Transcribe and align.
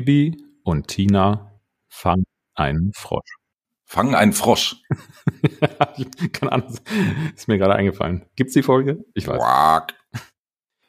Bibi 0.00 0.36
und 0.62 0.88
Tina 0.88 1.58
fangen 1.88 2.24
einen 2.54 2.92
Frosch. 2.92 3.38
Fangen 3.86 4.14
einen 4.14 4.34
Frosch. 4.34 4.76
Keine 6.34 6.52
Ahnung, 6.52 6.74
ist 7.34 7.48
mir 7.48 7.56
gerade 7.56 7.76
eingefallen. 7.76 8.26
Gibt's 8.36 8.52
die 8.52 8.62
Folge? 8.62 9.06
Ich 9.14 9.26
weiß. 9.26 9.38
Quack. 9.38 9.94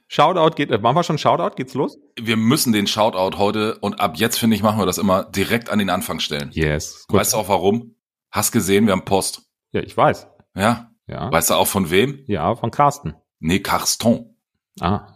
Shoutout 0.09 0.55
geht, 0.55 0.71
äh, 0.71 0.77
machen 0.79 0.97
wir 0.97 1.03
schon 1.03 1.17
Shoutout? 1.17 1.55
Geht's 1.55 1.73
los? 1.73 1.97
Wir 2.19 2.35
müssen 2.35 2.73
den 2.73 2.85
Shoutout 2.85 3.37
heute 3.37 3.77
und 3.77 4.01
ab 4.01 4.17
jetzt 4.17 4.39
finde 4.39 4.57
ich, 4.57 4.63
machen 4.63 4.77
wir 4.77 4.85
das 4.85 4.97
immer 4.97 5.23
direkt 5.23 5.69
an 5.69 5.79
den 5.79 5.89
Anfang 5.89 6.19
stellen. 6.19 6.49
Yes. 6.51 7.05
Gut. 7.07 7.21
Weißt 7.21 7.31
du 7.31 7.37
auch 7.37 7.47
warum? 7.47 7.95
Hast 8.29 8.51
gesehen, 8.51 8.87
wir 8.87 8.91
haben 8.91 9.05
Post. 9.05 9.43
Ja, 9.71 9.81
ich 9.83 9.95
weiß. 9.95 10.27
Ja. 10.53 10.91
Ja. 11.07 11.31
Weißt 11.31 11.49
du 11.49 11.53
auch 11.53 11.67
von 11.67 11.91
wem? 11.91 12.25
Ja, 12.27 12.53
von 12.57 12.71
Carsten. 12.71 13.15
Nee, 13.39 13.59
Carston. 13.59 14.35
Ah. 14.81 15.07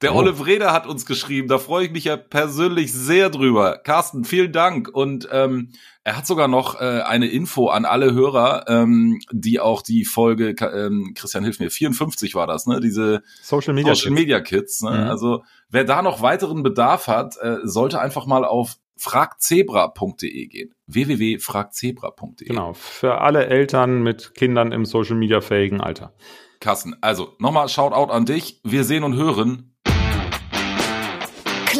Der 0.00 0.14
oh. 0.14 0.18
Olive 0.18 0.46
Reda 0.46 0.72
hat 0.72 0.86
uns 0.86 1.06
geschrieben, 1.06 1.48
da 1.48 1.58
freue 1.58 1.86
ich 1.86 1.90
mich 1.90 2.04
ja 2.04 2.16
persönlich 2.16 2.92
sehr 2.92 3.30
drüber. 3.30 3.78
Carsten, 3.78 4.24
vielen 4.24 4.52
Dank. 4.52 4.88
Und 4.88 5.28
ähm, 5.32 5.72
er 6.04 6.16
hat 6.16 6.26
sogar 6.26 6.46
noch 6.46 6.80
äh, 6.80 7.00
eine 7.02 7.26
Info 7.26 7.68
an 7.68 7.84
alle 7.84 8.12
Hörer, 8.12 8.66
ähm, 8.68 9.20
die 9.32 9.58
auch 9.58 9.82
die 9.82 10.04
Folge, 10.04 10.54
ähm, 10.60 11.14
Christian 11.16 11.42
hilf 11.42 11.58
mir, 11.58 11.70
54 11.70 12.36
war 12.36 12.46
das, 12.46 12.66
ne? 12.66 12.80
Diese 12.80 13.22
Social 13.42 13.74
Media, 13.74 13.94
Social 13.94 14.12
Media 14.12 14.40
Kids. 14.40 14.82
Ne? 14.82 14.90
Mhm. 14.90 15.10
Also 15.10 15.42
wer 15.68 15.84
da 15.84 16.00
noch 16.02 16.22
weiteren 16.22 16.62
Bedarf 16.62 17.08
hat, 17.08 17.36
äh, 17.38 17.56
sollte 17.64 18.00
einfach 18.00 18.24
mal 18.24 18.44
auf 18.44 18.76
fragzebra.de 18.96 20.46
gehen. 20.46 20.74
www.fragzebra.de. 20.86 22.46
Genau, 22.46 22.72
für 22.72 23.20
alle 23.20 23.46
Eltern 23.46 24.02
mit 24.02 24.34
Kindern 24.34 24.70
im 24.70 24.84
Social 24.84 25.16
Media 25.16 25.40
fähigen 25.40 25.80
Alter. 25.80 26.12
Carsten, 26.60 26.96
also 27.00 27.34
nochmal 27.38 27.68
Shoutout 27.68 28.12
an 28.12 28.26
dich. 28.26 28.60
Wir 28.64 28.84
sehen 28.84 29.04
und 29.04 29.14
hören 29.14 29.74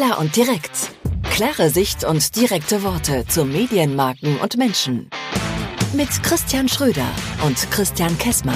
Klar 0.01 0.17
und 0.19 0.33
direkt. 0.33 0.95
Klare 1.29 1.69
Sicht 1.69 2.05
und 2.05 2.33
direkte 2.37 2.83
Worte 2.83 3.25
zu 3.27 3.43
Medienmarken 3.43 4.39
und 4.39 4.55
Menschen. 4.55 5.09
Mit 5.93 6.07
Christian 6.23 6.69
Schröder 6.69 7.05
und 7.45 7.69
Christian 7.69 8.17
Kessmann. 8.17 8.55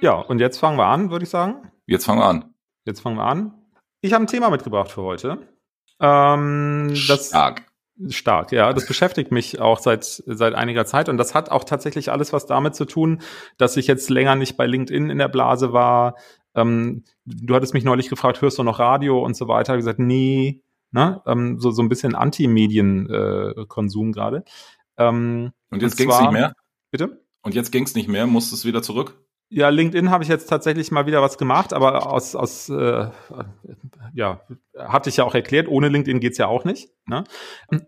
Ja, 0.00 0.14
und 0.14 0.40
jetzt 0.40 0.58
fangen 0.58 0.78
wir 0.78 0.86
an, 0.86 1.12
würde 1.12 1.26
ich 1.26 1.30
sagen. 1.30 1.70
Jetzt 1.86 2.06
fangen 2.06 2.18
wir 2.18 2.26
an. 2.26 2.54
Jetzt 2.84 3.02
fangen 3.02 3.18
wir 3.18 3.24
an. 3.24 3.54
Ich 4.00 4.12
habe 4.12 4.24
ein 4.24 4.26
Thema 4.26 4.50
mitgebracht 4.50 4.90
für 4.90 5.02
heute. 5.02 5.38
Ähm, 6.00 6.92
das, 7.06 7.28
Stark. 7.28 7.66
Stark, 8.08 8.50
ja. 8.50 8.72
Das 8.72 8.86
beschäftigt 8.86 9.30
mich 9.30 9.60
auch 9.60 9.78
seit, 9.78 10.04
seit 10.04 10.54
einiger 10.54 10.86
Zeit. 10.86 11.08
Und 11.08 11.18
das 11.18 11.36
hat 11.36 11.52
auch 11.52 11.62
tatsächlich 11.62 12.10
alles 12.10 12.32
was 12.32 12.46
damit 12.46 12.74
zu 12.74 12.84
tun, 12.84 13.22
dass 13.58 13.76
ich 13.76 13.86
jetzt 13.86 14.10
länger 14.10 14.34
nicht 14.34 14.56
bei 14.56 14.66
LinkedIn 14.66 15.08
in 15.08 15.18
der 15.18 15.28
Blase 15.28 15.72
war, 15.72 16.16
ähm, 16.60 17.04
du 17.24 17.54
hattest 17.54 17.74
mich 17.74 17.84
neulich 17.84 18.08
gefragt, 18.08 18.40
hörst 18.42 18.58
du 18.58 18.62
noch 18.62 18.78
Radio 18.78 19.24
und 19.24 19.36
so 19.36 19.48
weiter? 19.48 19.74
Ich 19.74 19.78
gesagt, 19.78 19.98
nee, 19.98 20.62
ne? 20.90 21.22
Ähm, 21.26 21.58
so, 21.58 21.70
so 21.70 21.82
ein 21.82 21.88
bisschen 21.88 22.14
Anti-Medien-Konsum 22.14 24.08
äh, 24.08 24.12
gerade. 24.12 24.44
Ähm, 24.96 25.52
und 25.70 25.82
jetzt 25.82 25.96
ging 25.96 26.10
es 26.10 26.20
nicht 26.20 26.32
mehr? 26.32 26.54
Bitte? 26.90 27.22
Und 27.42 27.54
jetzt 27.54 27.70
ging 27.70 27.84
es 27.84 27.94
nicht 27.94 28.08
mehr? 28.08 28.26
Musstest 28.26 28.64
du 28.64 28.68
wieder 28.68 28.82
zurück? 28.82 29.16
Ja, 29.50 29.70
LinkedIn 29.70 30.10
habe 30.10 30.22
ich 30.22 30.28
jetzt 30.28 30.46
tatsächlich 30.46 30.90
mal 30.90 31.06
wieder 31.06 31.22
was 31.22 31.38
gemacht, 31.38 31.72
aber 31.72 32.12
aus, 32.12 32.34
aus 32.34 32.68
äh, 32.68 33.08
ja, 34.12 34.42
hatte 34.76 35.08
ich 35.08 35.16
ja 35.16 35.24
auch 35.24 35.34
erklärt, 35.34 35.68
ohne 35.68 35.88
LinkedIn 35.88 36.20
geht's 36.20 36.36
ja 36.36 36.48
auch 36.48 36.64
nicht. 36.64 36.90
Ne? 37.06 37.24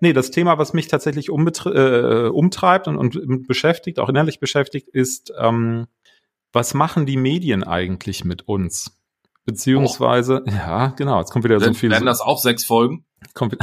Nee, 0.01 0.15
das 0.15 0.31
Thema, 0.31 0.57
was 0.57 0.73
mich 0.73 0.89
tatsächlich 0.89 1.29
äh, 1.29 2.29
umtreibt 2.29 2.89
und, 2.89 2.97
und 2.97 3.47
beschäftigt, 3.47 3.99
auch 3.99 4.09
innerlich 4.09 4.41
beschäftigt, 4.41 4.89
ist 4.89 5.35
ähm, 5.39 5.87
was 6.53 6.75
machen 6.75 7.07
die 7.07 7.17
Medien 7.17 7.65
eigentlich 7.65 8.25
mit 8.25 8.49
uns? 8.49 8.97
Beziehungsweise, 9.45 10.43
oh. 10.47 10.51
ja, 10.51 10.89
genau, 10.89 11.19
jetzt 11.19 11.31
kommt 11.31 11.45
wieder 11.45 11.61
so 11.61 11.73
viel. 11.75 11.91
Werden 11.91 12.07
das 12.07 12.21
auch 12.21 12.39
sechs 12.39 12.65
Folgen? 12.65 13.05
Kommt, 13.35 13.57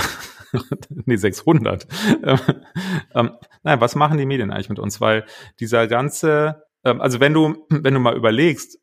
nee, 0.90 1.16
600. 1.16 1.88
ähm, 3.14 3.32
nein, 3.64 3.82
was 3.82 3.96
machen 3.96 4.18
die 4.18 4.26
Medien 4.26 4.52
eigentlich 4.52 4.70
mit 4.70 4.80
uns? 4.80 5.00
Weil 5.02 5.26
dieser 5.60 5.88
ganze, 5.88 6.64
ähm, 6.84 7.02
also 7.02 7.20
wenn 7.20 7.34
du, 7.34 7.66
wenn 7.70 7.94
du 7.94 8.00
mal 8.00 8.16
überlegst, 8.16 8.80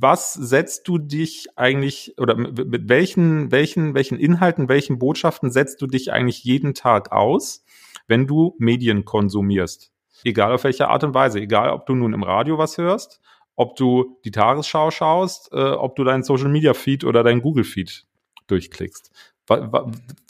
was 0.00 0.32
setzt 0.32 0.88
du 0.88 0.98
dich 0.98 1.46
eigentlich 1.56 2.14
oder 2.18 2.34
mit 2.34 2.88
welchen, 2.88 3.52
welchen, 3.52 3.94
welchen 3.94 4.18
Inhalten, 4.18 4.68
welchen 4.68 4.98
Botschaften 4.98 5.50
setzt 5.50 5.80
du 5.82 5.86
dich 5.86 6.12
eigentlich 6.12 6.42
jeden 6.42 6.74
Tag 6.74 7.12
aus, 7.12 7.64
wenn 8.08 8.26
du 8.26 8.56
Medien 8.58 9.04
konsumierst? 9.04 9.91
Egal 10.24 10.52
auf 10.52 10.64
welche 10.64 10.88
Art 10.88 11.04
und 11.04 11.14
Weise. 11.14 11.40
Egal, 11.40 11.70
ob 11.70 11.86
du 11.86 11.94
nun 11.94 12.12
im 12.12 12.22
Radio 12.22 12.58
was 12.58 12.78
hörst, 12.78 13.20
ob 13.56 13.76
du 13.76 14.18
die 14.24 14.30
Tagesschau 14.30 14.90
schaust, 14.90 15.52
äh, 15.52 15.70
ob 15.70 15.96
du 15.96 16.04
deinen 16.04 16.22
Social 16.22 16.48
Media 16.48 16.74
Feed 16.74 17.04
oder 17.04 17.22
deinen 17.22 17.42
Google 17.42 17.64
Feed 17.64 18.06
durchklickst. 18.46 19.10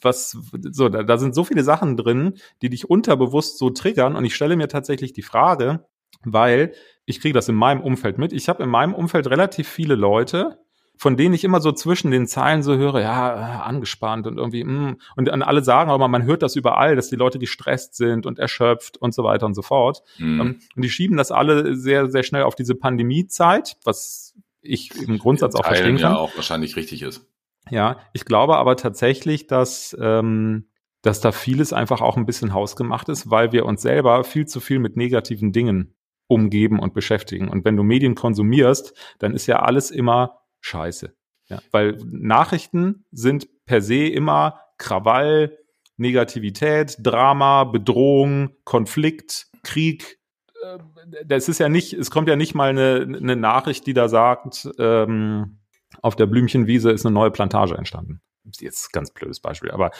Was, 0.01 0.37
so, 0.71 0.89
da, 0.89 1.03
da 1.03 1.17
sind 1.17 1.35
so 1.35 1.43
viele 1.43 1.63
Sachen 1.63 1.95
drin, 1.95 2.39
die 2.61 2.69
dich 2.69 2.89
unterbewusst 2.89 3.57
so 3.57 3.69
triggern. 3.69 4.15
Und 4.15 4.25
ich 4.25 4.35
stelle 4.35 4.55
mir 4.55 4.67
tatsächlich 4.67 5.13
die 5.13 5.21
Frage, 5.21 5.85
weil 6.23 6.73
ich 7.05 7.21
kriege 7.21 7.33
das 7.33 7.47
in 7.47 7.55
meinem 7.55 7.81
Umfeld 7.81 8.17
mit. 8.17 8.33
Ich 8.33 8.49
habe 8.49 8.63
in 8.63 8.69
meinem 8.69 8.93
Umfeld 8.93 9.27
relativ 9.27 9.67
viele 9.67 9.95
Leute, 9.95 10.62
von 11.03 11.17
denen 11.17 11.35
ich 11.35 11.43
immer 11.43 11.59
so 11.59 11.73
zwischen 11.73 12.11
den 12.11 12.27
Zeilen 12.27 12.63
so 12.63 12.77
höre, 12.77 13.01
ja, 13.01 13.35
äh, 13.35 13.67
angespannt 13.67 14.25
und 14.25 14.37
irgendwie, 14.37 14.63
mm, 14.63 14.95
und 15.17 15.29
alle 15.29 15.61
sagen 15.61 15.91
aber, 15.91 16.07
man 16.07 16.23
hört 16.23 16.41
das 16.41 16.55
überall, 16.55 16.95
dass 16.95 17.09
die 17.09 17.17
Leute 17.17 17.39
gestresst 17.39 17.97
sind 17.97 18.25
und 18.25 18.39
erschöpft 18.39 18.95
und 18.95 19.13
so 19.13 19.25
weiter 19.25 19.45
und 19.45 19.53
so 19.53 19.63
fort. 19.63 20.01
Mhm. 20.17 20.39
Ähm, 20.39 20.59
und 20.77 20.81
die 20.81 20.89
schieben 20.89 21.17
das 21.17 21.29
alle 21.29 21.75
sehr, 21.75 22.09
sehr 22.09 22.23
schnell 22.23 22.43
auf 22.43 22.55
diese 22.55 22.75
Pandemiezeit, 22.75 23.75
was 23.83 24.33
ich 24.61 24.91
im 24.95 25.17
Grundsatz 25.17 25.55
auch 25.55 25.65
verstehen 25.65 25.97
kann. 25.97 26.13
ja 26.13 26.15
auch 26.15 26.37
wahrscheinlich 26.37 26.77
richtig 26.77 27.01
ist. 27.01 27.27
Ja, 27.69 27.97
ich 28.13 28.23
glaube 28.23 28.55
aber 28.55 28.77
tatsächlich, 28.77 29.47
dass, 29.47 29.97
ähm, 29.99 30.69
dass 31.01 31.19
da 31.19 31.33
vieles 31.33 31.73
einfach 31.73 31.99
auch 31.99 32.15
ein 32.15 32.25
bisschen 32.25 32.53
hausgemacht 32.53 33.09
ist, 33.09 33.29
weil 33.29 33.51
wir 33.51 33.65
uns 33.65 33.81
selber 33.81 34.23
viel 34.23 34.45
zu 34.45 34.61
viel 34.61 34.79
mit 34.79 34.95
negativen 34.95 35.51
Dingen 35.51 35.95
umgeben 36.27 36.79
und 36.79 36.93
beschäftigen. 36.93 37.49
Und 37.49 37.65
wenn 37.65 37.75
du 37.75 37.83
Medien 37.83 38.15
konsumierst, 38.15 38.93
dann 39.19 39.33
ist 39.33 39.47
ja 39.47 39.59
alles 39.59 39.91
immer 39.91 40.39
scheiße. 40.63 41.13
Ja, 41.49 41.61
weil 41.71 41.99
Nachrichten 42.05 43.05
sind 43.11 43.47
per 43.65 43.81
se 43.81 44.07
immer 44.07 44.59
Krawall, 44.77 45.57
Negativität, 45.97 46.97
Drama, 46.99 47.65
Bedrohung, 47.65 48.55
Konflikt, 48.63 49.47
Krieg. 49.63 50.19
Äh, 50.63 50.79
das 51.25 51.49
ist 51.49 51.59
ja 51.59 51.69
nicht, 51.69 51.93
es 51.93 52.09
kommt 52.09 52.27
ja 52.27 52.35
nicht 52.35 52.55
mal 52.55 52.69
eine, 52.69 53.01
eine 53.01 53.35
Nachricht, 53.35 53.85
die 53.85 53.93
da 53.93 54.07
sagt, 54.07 54.69
ähm, 54.79 55.59
auf 56.01 56.15
der 56.15 56.25
Blümchenwiese 56.25 56.91
ist 56.91 57.05
eine 57.05 57.13
neue 57.13 57.31
Plantage 57.31 57.75
entstanden. 57.75 58.21
Jetzt 58.59 58.91
ganz 58.91 59.11
blödes 59.11 59.39
Beispiel, 59.39 59.71
aber 59.71 59.91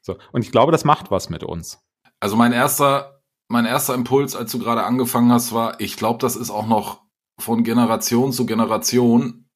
so. 0.00 0.16
Und 0.32 0.44
ich 0.44 0.52
glaube, 0.52 0.72
das 0.72 0.84
macht 0.84 1.10
was 1.10 1.30
mit 1.30 1.42
uns. 1.42 1.80
Also 2.20 2.36
mein 2.36 2.52
erster, 2.52 3.22
mein 3.48 3.64
erster 3.64 3.94
Impuls, 3.94 4.36
als 4.36 4.52
du 4.52 4.58
gerade 4.58 4.84
angefangen 4.84 5.32
hast, 5.32 5.52
war, 5.52 5.80
ich 5.80 5.96
glaube, 5.96 6.18
das 6.18 6.36
ist 6.36 6.50
auch 6.50 6.66
noch 6.66 7.02
von 7.38 7.64
Generation 7.64 8.32
zu 8.32 8.46
Generation 8.46 9.48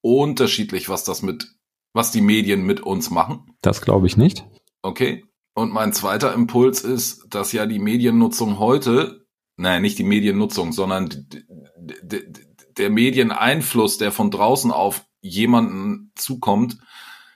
unterschiedlich, 0.00 0.88
was 0.88 1.04
das 1.04 1.22
mit, 1.22 1.48
was 1.92 2.10
die 2.10 2.20
Medien 2.20 2.62
mit 2.62 2.80
uns 2.80 3.10
machen. 3.10 3.46
Das 3.62 3.80
glaube 3.80 4.06
ich 4.06 4.16
nicht. 4.16 4.44
Okay. 4.82 5.24
Und 5.54 5.72
mein 5.72 5.92
zweiter 5.92 6.32
Impuls 6.34 6.82
ist, 6.82 7.26
dass 7.30 7.52
ja 7.52 7.66
die 7.66 7.80
Mediennutzung 7.80 8.58
heute, 8.60 9.26
naja, 9.56 9.80
nicht 9.80 9.98
die 9.98 10.04
Mediennutzung, 10.04 10.72
sondern 10.72 11.26
der 11.76 12.90
Medieneinfluss, 12.90 13.98
der 13.98 14.12
von 14.12 14.30
draußen 14.30 14.70
auf 14.70 15.04
jemanden 15.20 16.12
zukommt, 16.14 16.78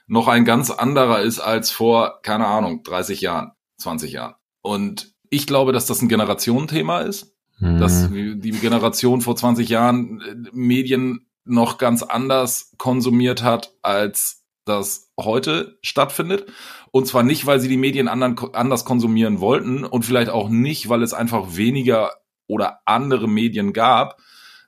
noch 0.07 0.27
ein 0.27 0.45
ganz 0.45 0.69
anderer 0.69 1.21
ist 1.21 1.39
als 1.39 1.71
vor, 1.71 2.21
keine 2.21 2.47
Ahnung, 2.47 2.83
30 2.83 3.21
Jahren, 3.21 3.51
20 3.77 4.13
Jahren. 4.13 4.35
Und 4.61 5.13
ich 5.29 5.47
glaube, 5.47 5.73
dass 5.73 5.85
das 5.85 6.01
ein 6.01 6.09
Generationenthema 6.09 7.01
ist, 7.01 7.35
hm. 7.57 7.79
dass 7.79 8.09
die 8.09 8.51
Generation 8.51 9.21
vor 9.21 9.35
20 9.35 9.67
Jahren 9.69 10.21
äh, 10.21 10.35
Medien 10.53 11.27
noch 11.45 11.77
ganz 11.77 12.03
anders 12.03 12.71
konsumiert 12.77 13.43
hat, 13.43 13.73
als 13.81 14.43
das 14.65 15.11
heute 15.19 15.77
stattfindet. 15.81 16.45
Und 16.91 17.07
zwar 17.07 17.23
nicht, 17.23 17.45
weil 17.45 17.59
sie 17.59 17.67
die 17.67 17.77
Medien 17.77 18.07
anderen, 18.07 18.37
anders 18.53 18.85
konsumieren 18.85 19.39
wollten 19.39 19.83
und 19.83 20.03
vielleicht 20.03 20.29
auch 20.29 20.49
nicht, 20.49 20.89
weil 20.89 21.03
es 21.03 21.13
einfach 21.13 21.55
weniger 21.55 22.11
oder 22.47 22.79
andere 22.85 23.27
Medien 23.27 23.73
gab. 23.73 24.19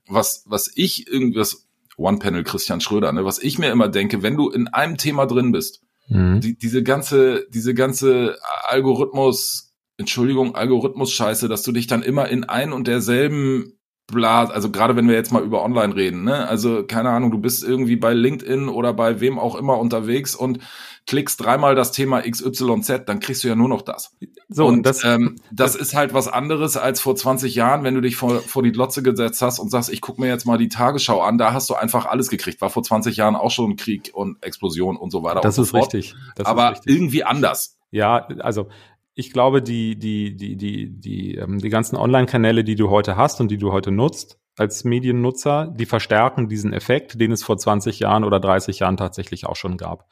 Was, 0.08 0.44
was 0.48 0.72
ich 0.76 1.08
irgendwas, 1.08 1.68
One-Panel 1.98 2.44
Christian 2.44 2.82
Schröder, 2.82 3.12
ne, 3.12 3.26
was 3.26 3.40
ich 3.40 3.58
mir 3.58 3.72
immer 3.72 3.88
denke, 3.88 4.22
wenn 4.22 4.36
du 4.36 4.50
in 4.50 4.68
einem 4.68 4.98
Thema 4.98 5.26
drin 5.26 5.52
bist, 5.52 5.82
mhm. 6.08 6.42
die, 6.42 6.58
diese 6.58 6.84
ganze, 6.84 7.48
diese 7.50 7.74
ganze 7.74 8.38
Algorithmus, 8.64 9.74
Entschuldigung, 9.98 10.56
Algorithmus-Scheiße, 10.56 11.48
dass 11.48 11.64
du 11.64 11.72
dich 11.72 11.88
dann 11.88 12.04
immer 12.04 12.28
in 12.28 12.44
ein 12.44 12.74
und 12.74 12.88
derselben 12.88 13.75
Blas, 14.08 14.52
also 14.52 14.70
gerade 14.70 14.96
wenn 14.96 15.08
wir 15.08 15.16
jetzt 15.16 15.32
mal 15.32 15.44
über 15.44 15.64
online 15.64 15.96
reden, 15.96 16.24
ne? 16.24 16.48
Also 16.48 16.84
keine 16.84 17.10
Ahnung, 17.10 17.32
du 17.32 17.40
bist 17.40 17.64
irgendwie 17.64 17.96
bei 17.96 18.14
LinkedIn 18.14 18.70
oder 18.70 18.94
bei 18.94 19.20
wem 19.20 19.40
auch 19.40 19.56
immer 19.56 19.80
unterwegs 19.80 20.36
und 20.36 20.60
klickst 21.08 21.44
dreimal 21.44 21.76
das 21.76 21.92
Thema 21.92 22.22
XYZ, 22.22 23.06
dann 23.06 23.20
kriegst 23.20 23.44
du 23.44 23.48
ja 23.48 23.56
nur 23.56 23.70
noch 23.70 23.82
das. 23.82 24.16
So, 24.48 24.68
und 24.68 24.84
das, 24.84 25.04
ähm, 25.04 25.36
das, 25.52 25.74
das 25.74 25.82
ist 25.82 25.96
halt 25.96 26.14
was 26.14 26.28
anderes 26.28 26.78
als 26.78 27.00
vor 27.00 27.16
20 27.16 27.56
Jahren, 27.56 27.84
wenn 27.84 27.96
du 27.96 28.02
dich 28.02 28.16
vor, 28.16 28.42
vor 28.42 28.64
die 28.64 28.72
Glotze 28.72 29.04
gesetzt 29.04 29.42
hast 29.42 29.60
und 29.60 29.70
sagst, 29.70 29.90
ich 29.90 30.02
guck 30.02 30.20
mir 30.20 30.28
jetzt 30.28 30.46
mal 30.46 30.58
die 30.58 30.70
Tagesschau 30.70 31.22
an, 31.22 31.38
da 31.38 31.54
hast 31.54 31.70
du 31.70 31.76
einfach 31.76 32.06
alles 32.06 32.30
gekriegt. 32.30 32.62
War 32.62 32.70
vor 32.70 32.84
20 32.84 33.18
Jahren 33.18 33.36
auch 33.36 33.52
schon 33.52 33.76
Krieg 33.76 34.12
und 34.14 34.44
Explosion 34.44 34.98
und 34.98 35.12
so 35.12 35.24
weiter. 35.24 35.42
Das 35.42 35.58
ist 35.58 35.70
so 35.70 35.78
richtig. 35.78 36.16
Das 36.36 36.48
Aber 36.48 36.72
ist 36.72 36.80
richtig. 36.80 36.96
irgendwie 36.96 37.24
anders. 37.24 37.78
Ja, 37.92 38.28
also 38.40 38.68
ich 39.16 39.32
glaube, 39.32 39.62
die, 39.62 39.98
die, 39.98 40.36
die, 40.36 40.58
die, 40.58 40.90
die, 40.90 41.36
ähm, 41.36 41.60
die 41.60 41.70
ganzen 41.70 41.96
Online-Kanäle, 41.96 42.66
die 42.66 42.76
du 42.76 42.90
heute 42.90 43.16
hast 43.16 43.40
und 43.40 43.50
die 43.50 43.58
du 43.58 43.72
heute 43.72 43.90
nutzt, 43.90 44.38
als 44.58 44.84
Mediennutzer, 44.84 45.74
die 45.76 45.86
verstärken 45.86 46.48
diesen 46.48 46.74
Effekt, 46.74 47.20
den 47.20 47.32
es 47.32 47.44
vor 47.44 47.58
20 47.58 48.00
Jahren 48.00 48.24
oder 48.24 48.40
30 48.40 48.80
Jahren 48.80 48.98
tatsächlich 48.98 49.46
auch 49.46 49.56
schon 49.56 49.78
gab. 49.78 50.06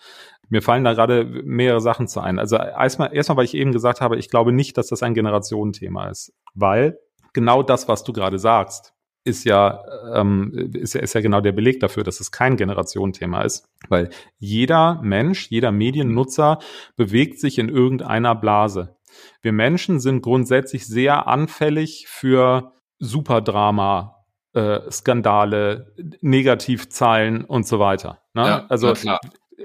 Mir 0.50 0.62
fallen 0.62 0.84
da 0.84 0.94
gerade 0.94 1.26
mehrere 1.26 1.82
Sachen 1.82 2.08
zu 2.08 2.22
ein. 2.22 2.40
Also 2.40 2.56
erstmal, 2.58 3.14
erstmal, 3.14 3.38
weil 3.38 3.46
ich 3.46 3.56
eben 3.56 3.72
gesagt 3.72 4.02
habe, 4.02 4.18
ich 4.18 4.30
glaube 4.30 4.52
nicht, 4.52 4.78
dass 4.78 4.88
das 4.88 5.04
ein 5.04 5.14
Generationenthema 5.14 6.10
ist, 6.10 6.34
weil 6.54 7.00
genau 7.34 7.64
das, 7.64 7.88
was 7.88 8.04
du 8.04 8.14
gerade 8.14 8.40
sagst, 8.40 8.94
ist 9.24 9.46
ja, 9.46 9.84
ähm, 10.14 10.72
ist 10.74 10.94
ja, 10.94 11.02
ist 11.02 11.14
ja 11.14 11.22
genau 11.22 11.42
der 11.42 11.54
Beleg 11.54 11.80
dafür, 11.80 12.04
dass 12.04 12.20
es 12.20 12.32
kein 12.32 12.58
Generationenthema 12.58 13.42
ist, 13.42 13.68
weil 13.88 14.10
jeder 14.38 15.00
Mensch, 15.02 15.48
jeder 15.50 15.72
Mediennutzer 15.72 16.60
bewegt 16.96 17.40
sich 17.40 17.58
in 17.58 17.70
irgendeiner 17.70 18.36
Blase. 18.36 18.98
Wir 19.42 19.54
Menschen 19.54 20.00
sind 20.00 20.22
grundsätzlich 20.22 20.88
sehr 20.88 21.28
anfällig 21.28 22.08
für 22.08 22.74
Superdrama, 23.00 24.26
äh, 24.54 24.80
Skandale, 24.92 25.94
Negativzahlen 26.22 27.46
und 27.46 27.66
so 27.66 27.80
weiter. 27.80 28.22
Ne? 28.34 28.42
Ja, 28.42 28.66
also 28.70 28.94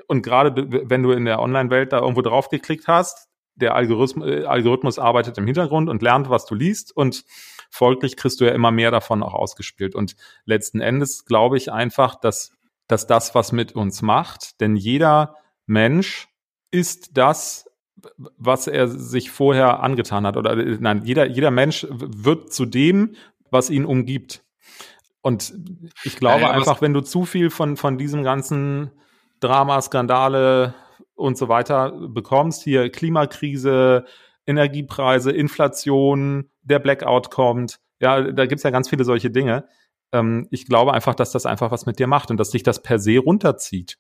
und 0.07 0.23
gerade 0.23 0.67
wenn 0.89 1.03
du 1.03 1.13
in 1.13 1.25
der 1.25 1.41
Online-Welt 1.41 1.93
da 1.93 2.01
irgendwo 2.01 2.23
drauf 2.23 2.49
geklickt 2.49 2.87
hast, 2.87 3.29
der 3.57 3.75
Algorithmus, 3.75 4.27
äh, 4.27 4.45
Algorithmus 4.45 4.99
arbeitet 4.99 5.39
im 5.39 5.47
Hintergrund 5.47 5.89
und 5.89 6.03
lernt, 6.03 6.31
was 6.31 6.47
du 6.47 6.55
liest 6.55 6.97
und 6.97 7.25
folglich 7.71 8.17
kriegst 8.17 8.41
du 8.41 8.45
ja 8.45 8.53
immer 8.53 8.71
mehr 8.71 8.91
davon 8.91 9.23
auch 9.23 9.35
ausgespielt. 9.35 9.95
Und 9.95 10.17
letzten 10.45 10.81
Endes 10.81 11.25
glaube 11.25 11.57
ich 11.57 11.73
einfach, 11.73 12.15
dass, 12.15 12.53
dass 12.87 13.07
das 13.07 13.35
was 13.35 13.53
mit 13.53 13.73
uns 13.73 14.03
macht, 14.03 14.61
denn 14.61 14.77
jeder 14.77 15.37
Mensch 15.67 16.29
ist 16.71 17.17
das, 17.17 17.67
was 18.37 18.67
er 18.67 18.89
sich 18.89 19.31
vorher 19.31 19.81
angetan 19.81 20.27
hat. 20.27 20.37
Oder 20.37 20.55
nein, 20.55 21.03
jeder, 21.05 21.27
jeder 21.27 21.51
Mensch 21.51 21.87
wird 21.91 22.53
zu 22.53 22.65
dem, 22.65 23.17
was 23.51 23.71
ihn 23.71 23.85
umgibt. 23.85 24.45
Und 25.21 25.53
ich 26.05 26.17
glaube 26.17 26.43
ja, 26.43 26.49
ja, 26.49 26.55
einfach, 26.55 26.81
wenn 26.81 26.95
du 26.95 27.01
zu 27.01 27.25
viel 27.25 27.51
von, 27.51 27.77
von 27.77 27.99
diesem 27.99 28.23
ganzen 28.23 28.93
Drama, 29.41 29.81
Skandale 29.83 30.75
und 31.15 31.37
so 31.37 31.49
weiter 31.49 31.93
bekommst, 32.09 32.63
hier 32.63 32.91
Klimakrise, 32.91 34.05
Energiepreise, 34.47 35.33
Inflation, 35.33 36.51
der 36.69 36.79
Blackout 36.79 37.31
kommt, 37.31 37.81
ja, 38.01 38.21
da 38.21 38.47
gibt's 38.47 38.63
ja 38.63 38.71
ganz 38.71 38.89
viele 38.89 39.05
solche 39.05 39.31
Dinge. 39.31 39.69
Ähm, 40.13 40.47
ich 40.51 40.67
glaube 40.67 40.95
einfach, 40.95 41.15
dass 41.15 41.33
das 41.33 41.47
einfach 41.47 41.71
was 41.71 41.87
mit 41.87 41.99
dir 41.99 42.07
macht 42.07 42.31
und 42.31 42.39
dass 42.39 42.51
dich 42.51 42.63
das 42.63 42.83
per 42.83 42.99
se 42.99 43.19
runterzieht. 43.19 43.99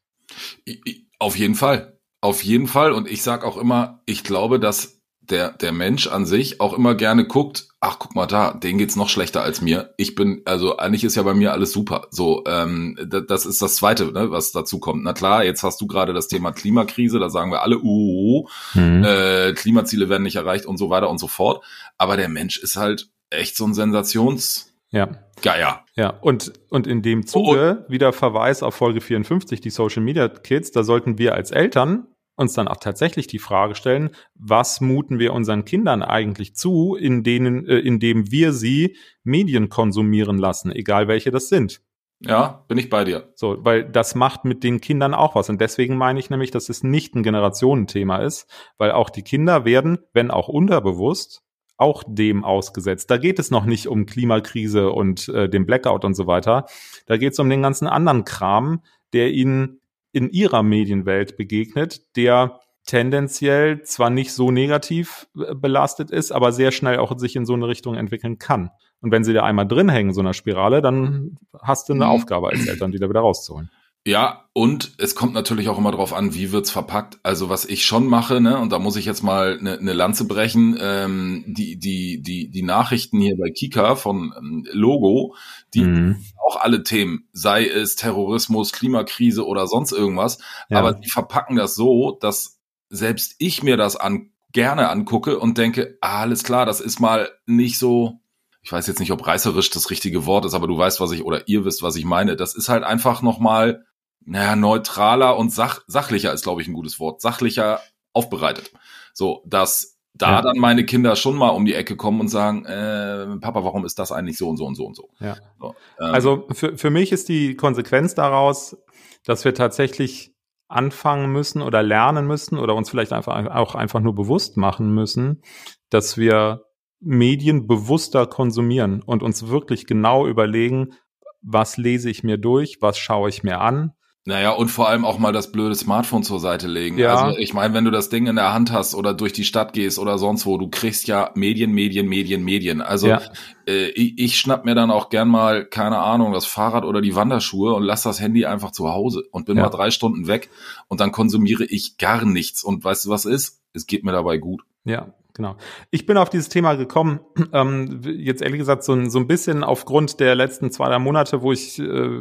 Auf 1.19 1.37
jeden 1.37 1.55
Fall. 1.55 1.99
Auf 2.21 2.43
jeden 2.43 2.67
Fall. 2.67 2.93
Und 2.93 3.09
ich 3.09 3.23
sag 3.23 3.45
auch 3.45 3.57
immer, 3.57 4.03
ich 4.07 4.25
glaube, 4.25 4.59
dass 4.61 4.98
der, 5.31 5.53
der 5.53 5.73
Mensch 5.73 6.07
an 6.07 6.27
sich 6.27 6.61
auch 6.61 6.73
immer 6.73 6.95
gerne 6.95 7.27
guckt, 7.27 7.69
ach 7.81 7.99
guck 7.99 8.15
mal 8.15 8.27
da, 8.27 8.53
denen 8.53 8.79
geht's 8.79 8.97
noch 8.97 9.09
schlechter 9.09 9.43
als 9.43 9.61
mir. 9.61 9.95
Ich 9.97 10.15
bin, 10.15 10.43
also 10.45 10.77
eigentlich 10.79 11.05
ist 11.05 11.17
ja 11.17 11.23
bei 11.23 11.35
mir 11.35 11.53
alles 11.53 11.73
super. 11.73 12.09
So, 12.11 12.45
ähm, 12.47 12.99
das, 13.29 13.47
ist 13.47 13.63
das 13.63 13.77
Zweite, 13.77 14.13
ne, 14.13 14.31
was 14.31 14.53
dazu 14.53 14.79
kommt. 14.79 15.05
Na 15.05 15.13
klar, 15.13 15.45
jetzt 15.45 15.63
hast 15.63 15.81
du 15.81 15.87
gerade 15.87 16.13
das 16.13 16.29
Thema 16.29 16.53
Klimakrise, 16.53 17.19
da 17.19 17.31
sagen 17.31 17.51
wir 17.51 17.63
alle, 17.63 17.79
uh, 17.79 18.49
mhm. 18.75 19.05
äh, 19.05 19.53
Klimaziele 19.53 20.09
werden 20.09 20.23
nicht 20.25 20.37
erreicht 20.37 20.67
und 20.67 20.77
so 20.77 20.91
weiter 20.91 21.11
und 21.11 21.19
so 21.19 21.29
fort. 21.29 21.65
Aber 21.97 22.17
der 22.17 22.29
Mensch 22.29 22.59
ist 22.59 22.77
halt 22.77 23.09
echt 23.31 23.57
so 23.57 23.67
ein 23.67 23.75
Sensations 23.75 24.73
ja. 24.91 25.09
Geier. 25.43 25.85
Ja, 25.95 26.11
und, 26.21 26.53
und 26.71 26.87
in 26.87 27.03
dem 27.03 27.27
Zuge 27.27 27.85
oh. 27.87 27.93
wieder 27.93 28.13
Verweis 28.13 28.63
auf 28.63 28.75
Folge 28.75 29.01
54, 29.01 29.61
die 29.61 29.71
Social 29.71 30.03
Media 30.03 30.29
Kids, 30.29 30.73
da 30.73 30.83
sollten 30.83 31.19
wir 31.19 31.35
als 31.35 31.51
Eltern 31.51 32.07
uns 32.39 32.55
dann 32.55 32.69
auch 32.69 32.77
tatsächlich 32.77 33.27
die 33.27 33.39
Frage 33.39 33.75
stellen, 33.75 34.11
was 34.35 34.81
muten 34.81 35.19
wir 35.19 35.33
unseren 35.33 35.65
Kindern 35.65 36.03
eigentlich 36.03 36.55
zu, 36.55 36.95
in 36.95 37.23
denen, 37.23 37.67
äh, 37.67 37.79
indem 37.79 38.31
wir 38.31 38.53
sie 38.53 38.97
Medien 39.25 39.69
konsumieren 39.69 40.39
lassen, 40.39 40.73
egal 40.73 41.09
welche 41.09 41.31
das 41.31 41.49
sind. 41.49 41.83
Ja, 42.21 42.65
bin 42.67 42.79
ich 42.79 42.91
bei 42.91 43.05
dir. 43.05 43.33
So, 43.37 43.59
weil 43.61 43.85
das 43.85 44.15
macht 44.15 44.45
mit 44.45 44.65
den 44.65 44.81
Kindern 44.81 45.15
auch 45.15 45.37
was. 45.37 45.49
Und 45.51 45.61
deswegen 45.61 45.97
meine 45.97 46.19
ich 46.19 46.31
nämlich, 46.31 46.51
dass 46.51 46.69
es 46.69 46.83
nicht 46.83 47.15
ein 47.15 47.23
Generationenthema 47.23 48.17
ist, 48.19 48.51
weil 48.77 48.91
auch 48.91 49.11
die 49.11 49.23
Kinder 49.23 49.65
werden, 49.65 49.99
wenn 50.13 50.33
auch 50.33 50.49
unterbewusst, 50.49 51.43
auch 51.77 52.03
dem 52.07 52.45
ausgesetzt. 52.45 53.11
Da 53.11 53.19
geht 53.19 53.39
es 53.39 53.53
noch 53.53 53.65
nicht 53.65 53.87
um 53.87 54.05
Klimakrise 54.05 54.91
und 54.91 55.29
äh, 55.29 55.49
den 55.49 55.65
Blackout 55.65 56.05
und 56.05 56.15
so 56.15 56.27
weiter. 56.27 56.67
Da 57.07 57.17
geht 57.17 57.35
es 57.35 57.39
um 57.39 57.49
den 57.49 57.63
ganzen 57.63 57.87
anderen 57.87 58.25
Kram, 58.25 58.83
der 59.13 59.31
ihnen 59.31 59.81
in 60.19 60.31
ihrer 60.31 60.65
Medienwelt 60.65 61.37
begegnet, 61.37 62.17
der 62.17 62.61
tendenziell 62.85 63.83
zwar 63.83 64.11
nicht 64.11 64.33
so 64.33 64.51
negativ 64.51 65.29
äh, 65.37 65.55
belastet 65.55 66.11
ist, 66.11 66.33
aber 66.33 66.51
sehr 66.53 66.73
schnell 66.73 66.99
auch 66.99 67.17
sich 67.19 67.37
in 67.37 67.47
so 67.47 67.55
eine 67.55 67.69
Richtung 67.69 67.95
entwickeln 67.95 68.39
kann. 68.39 68.71
Und 69.01 69.13
wenn 69.13 69.23
sie 69.23 69.33
da 69.33 69.45
einmal 69.45 69.69
drin 69.69 69.89
hängen, 69.89 70.13
so 70.13 70.21
einer 70.21 70.35
Spirale, 70.35 70.83
dann 70.83 71.39
hast 71.61 71.89
du 71.89 71.93
eine 71.93 72.07
mhm. 72.07 72.11
Aufgabe 72.11 72.49
als 72.49 72.67
Eltern, 72.67 72.91
die 72.91 72.99
da 72.99 73.09
wieder 73.09 73.21
rauszuholen. 73.21 73.71
Ja, 74.07 74.49
und 74.55 74.93
es 74.99 75.15
kommt 75.15 75.35
natürlich 75.35 75.69
auch 75.69 75.77
immer 75.77 75.93
drauf 75.93 76.15
an, 76.15 76.35
wie 76.35 76.51
wird's 76.51 76.71
verpackt. 76.71 77.19
Also 77.23 77.51
was 77.51 77.65
ich 77.65 77.85
schon 77.85 78.07
mache, 78.07 78.41
ne, 78.41 78.59
und 78.59 78.73
da 78.73 78.79
muss 78.79 78.97
ich 78.97 79.05
jetzt 79.05 79.23
mal 79.23 79.59
eine 79.59 79.83
ne 79.83 79.93
Lanze 79.93 80.27
brechen, 80.27 80.79
ähm, 80.81 81.45
die, 81.47 81.79
die, 81.79 82.23
die, 82.23 82.49
die 82.49 82.63
Nachrichten 82.63 83.21
hier 83.21 83.37
bei 83.37 83.51
Kika 83.51 83.97
von 83.97 84.33
ähm, 84.39 84.67
Logo, 84.73 85.35
die 85.75 85.83
mhm. 85.83 86.25
auch 86.47 86.57
alle 86.57 86.83
Themen, 86.83 87.29
sei 87.33 87.67
es 87.67 87.97
Terrorismus, 87.97 88.73
Klimakrise 88.73 89.47
oder 89.47 89.67
sonst 89.67 89.93
irgendwas, 89.93 90.39
ja. 90.71 90.79
aber 90.79 90.95
die 90.95 91.11
verpacken 91.11 91.57
das 91.57 91.75
so, 91.75 92.17
dass 92.21 92.59
selbst 92.89 93.35
ich 93.39 93.63
mir 93.63 93.77
das 93.77 93.97
an, 93.97 94.31
gerne 94.53 94.89
angucke 94.89 95.39
und 95.39 95.59
denke, 95.59 95.99
ah, 96.01 96.23
alles 96.23 96.43
klar, 96.43 96.65
das 96.67 96.81
ist 96.81 97.01
mal 97.01 97.31
nicht 97.47 97.79
so, 97.79 98.21
ich 98.69 98.73
weiß 98.73 98.87
jetzt 98.87 99.01
nicht, 99.01 99.13
ob 99.13 99.27
reißerisch 99.27 99.71
das 99.71 99.89
richtige 99.89 100.27
Wort 100.27 100.45
ist, 100.45 100.53
aber 100.53 100.67
du 100.67 100.77
weißt, 100.77 101.01
was 101.01 101.11
ich, 101.13 101.25
oder 101.25 101.49
ihr 101.49 101.65
wisst, 101.65 101.83
was 101.83 101.97
ich 101.97 102.05
meine. 102.05 102.37
Das 102.37 102.55
ist 102.55 102.69
halt 102.69 102.85
einfach 102.85 103.23
nochmal 103.23 103.87
naja, 104.27 104.57
neutraler 104.57 105.39
und 105.39 105.51
sach 105.51 105.81
sachlicher 105.87 106.35
ist, 106.35 106.43
glaube 106.43 106.61
ich, 106.61 106.69
ein 106.69 106.75
gutes 106.75 107.01
Wort, 107.01 107.23
sachlicher 107.23 107.81
aufbereitet. 108.13 108.71
So, 109.15 109.43
dass 109.47 109.99
da 110.13 110.33
ja. 110.33 110.43
dann 110.43 110.59
meine 110.59 110.85
Kinder 110.85 111.17
schon 111.17 111.37
mal 111.37 111.49
um 111.49 111.65
die 111.65 111.73
Ecke 111.73 111.97
kommen 111.97 112.21
und 112.21 112.29
sagen, 112.29 112.67
äh, 112.67 113.39
Papa, 113.41 113.65
warum 113.65 113.87
ist 113.87 113.99
das 113.99 114.13
eigentlich 114.13 114.37
so 114.37 114.51
und 114.51 114.59
so 114.59 114.67
und 114.67 114.75
so 114.75 114.85
und 114.85 114.97
so? 114.97 115.09
Ja. 115.19 115.39
So, 115.59 115.75
ähm, 115.99 116.13
also 116.13 116.47
für, 116.53 116.77
für 116.77 116.91
mich 116.91 117.11
ist 117.11 117.31
die 117.31 117.57
Konsequenz 117.57 118.15
daraus, 118.15 118.77
dass 119.25 119.47
wir 119.47 119.55
tatsächlich 119.55 120.35
anfangen 120.69 121.33
müssen 121.33 121.63
oder 121.63 121.83
lernen 121.83 122.27
müssen 122.27 122.59
oder 122.59 122.75
uns 122.75 122.91
vielleicht 122.91 123.15
einfach 123.15 123.47
auch 123.47 123.75
einfach 123.75 124.01
nur 124.01 124.15
bewusst 124.15 124.59
machen 124.59 124.95
müssen, 124.95 125.41
dass 125.89 126.19
wir 126.19 126.68
Medien 127.01 127.67
bewusster 127.67 128.27
konsumieren 128.27 129.03
und 129.03 129.23
uns 129.23 129.49
wirklich 129.49 129.87
genau 129.87 130.27
überlegen, 130.27 130.95
was 131.41 131.77
lese 131.77 132.11
ich 132.11 132.25
mir 132.25 132.39
durch, 132.39 132.79
was 132.81 132.99
schaue 132.99 133.29
ich 133.29 133.43
mir 133.43 133.61
an, 133.61 133.93
naja, 134.29 134.51
und 134.51 134.69
vor 134.69 134.91
allem 134.91 135.07
auch 135.07 135.19
mal 135.19 135.33
das 135.33 135.53
blöde 135.53 135.75
Smartphone 135.75 136.23
zur 136.23 136.39
Seite 136.39 136.69
legen. 136.69 136.99
Ja. 136.99 137.17
Also 137.17 137.39
ich 137.39 137.55
meine, 137.55 137.73
wenn 137.73 137.87
du 137.87 137.91
das 137.91 138.11
Ding 138.11 138.27
in 138.27 138.37
der 138.37 138.53
Hand 138.53 138.71
hast 138.71 138.95
oder 138.95 139.15
durch 139.15 139.33
die 139.33 139.45
Stadt 139.45 139.73
gehst 139.73 139.99
oder 139.99 140.19
sonst 140.19 140.45
wo, 140.45 140.59
du 140.59 140.69
kriegst 140.69 141.09
ja 141.09 141.31
Medien, 141.35 141.73
Medien, 141.73 142.07
Medien, 142.07 142.45
Medien. 142.45 142.83
Also 142.83 143.07
ja. 143.09 143.23
äh, 143.67 143.89
ich, 143.89 144.19
ich 144.19 144.39
schnapp 144.39 144.67
mir 144.67 144.75
dann 144.75 144.91
auch 144.91 145.09
gern 145.09 145.29
mal, 145.29 145.65
keine 145.65 146.01
Ahnung, 146.01 146.35
das 146.35 146.45
Fahrrad 146.45 146.85
oder 146.85 147.01
die 147.01 147.15
Wanderschuhe 147.15 147.73
und 147.73 147.85
lass 147.85 148.03
das 148.03 148.21
Handy 148.21 148.45
einfach 148.45 148.71
zu 148.71 148.91
Hause 148.91 149.23
und 149.31 149.47
bin 149.47 149.57
ja. 149.57 149.63
mal 149.63 149.71
drei 149.71 149.91
Stunden 149.91 150.27
weg 150.27 150.51
und 150.89 151.01
dann 151.01 151.11
konsumiere 151.11 151.65
ich 151.65 151.97
gar 151.97 152.27
nichts. 152.27 152.63
Und 152.63 152.85
weißt 152.85 153.07
du, 153.07 153.09
was 153.09 153.25
ist? 153.25 153.63
Es 153.73 153.87
geht 153.87 154.05
mir 154.05 154.13
dabei 154.13 154.37
gut. 154.37 154.61
Ja, 154.85 155.15
Genau. 155.39 155.55
Ich 155.93 156.05
bin 156.05 156.17
auf 156.17 156.31
dieses 156.31 156.49
Thema 156.49 156.75
gekommen, 156.75 157.21
ähm, 157.53 158.01
jetzt 158.03 158.43
ehrlich 158.43 158.59
gesagt 158.59 158.83
so, 158.83 159.09
so 159.09 159.21
ein 159.21 159.29
bisschen 159.29 159.63
aufgrund 159.63 160.19
der 160.19 160.35
letzten 160.35 160.73
zwei, 160.73 160.89
drei 160.89 160.99
Monate, 160.99 161.43
wo 161.43 161.53
ich 161.53 161.79
äh, 161.79 162.21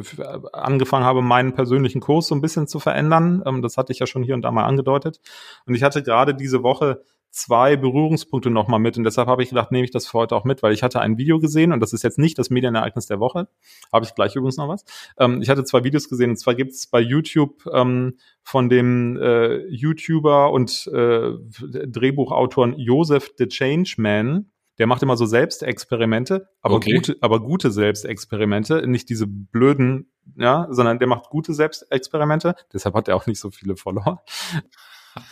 angefangen 0.52 1.04
habe, 1.04 1.20
meinen 1.20 1.52
persönlichen 1.52 2.00
Kurs 2.00 2.28
so 2.28 2.36
ein 2.36 2.40
bisschen 2.40 2.68
zu 2.68 2.78
verändern. 2.78 3.42
Ähm, 3.44 3.60
das 3.60 3.76
hatte 3.76 3.92
ich 3.92 3.98
ja 3.98 4.06
schon 4.06 4.22
hier 4.22 4.36
und 4.36 4.42
da 4.42 4.52
mal 4.52 4.66
angedeutet. 4.66 5.20
Und 5.66 5.74
ich 5.74 5.82
hatte 5.82 6.04
gerade 6.04 6.32
diese 6.32 6.62
Woche 6.62 7.02
zwei 7.30 7.76
Berührungspunkte 7.76 8.50
nochmal 8.50 8.80
mit 8.80 8.96
und 8.96 9.04
deshalb 9.04 9.28
habe 9.28 9.42
ich 9.42 9.50
gedacht, 9.50 9.70
nehme 9.70 9.84
ich 9.84 9.90
das 9.90 10.06
für 10.06 10.18
heute 10.18 10.34
auch 10.34 10.44
mit, 10.44 10.62
weil 10.62 10.72
ich 10.72 10.82
hatte 10.82 11.00
ein 11.00 11.18
Video 11.18 11.38
gesehen 11.38 11.72
und 11.72 11.80
das 11.80 11.92
ist 11.92 12.02
jetzt 12.02 12.18
nicht 12.18 12.38
das 12.38 12.50
Medienereignis 12.50 13.06
der 13.06 13.20
Woche, 13.20 13.48
habe 13.92 14.04
ich 14.04 14.14
gleich 14.14 14.34
übrigens 14.34 14.56
noch 14.56 14.68
was. 14.68 14.84
Ähm, 15.18 15.42
ich 15.42 15.48
hatte 15.48 15.64
zwei 15.64 15.84
Videos 15.84 16.08
gesehen 16.08 16.30
und 16.30 16.36
zwar 16.36 16.54
gibt 16.54 16.72
es 16.72 16.86
bei 16.86 17.00
YouTube 17.00 17.64
ähm, 17.72 18.18
von 18.42 18.68
dem 18.68 19.16
äh, 19.18 19.66
YouTuber 19.68 20.50
und 20.52 20.86
äh, 20.92 21.32
Drehbuchautoren 21.86 22.74
Joseph 22.78 23.32
the 23.38 23.46
Changeman 23.46 24.50
Der 24.78 24.86
macht 24.86 25.02
immer 25.02 25.16
so 25.16 25.26
Selbstexperimente, 25.26 26.48
aber 26.62 26.76
Okay. 26.76 26.94
gute, 26.94 27.16
aber 27.20 27.40
gute 27.40 27.70
Selbstexperimente, 27.70 28.86
nicht 28.86 29.08
diese 29.08 29.26
blöden, 29.26 30.12
ja, 30.36 30.68
sondern 30.70 30.98
der 30.98 31.08
macht 31.08 31.30
gute 31.30 31.52
Selbstexperimente. 31.52 32.54
Deshalb 32.72 32.94
hat 32.94 33.08
er 33.08 33.16
auch 33.16 33.26
nicht 33.26 33.40
so 33.40 33.50
viele 33.50 33.76
Follower. 33.76 34.22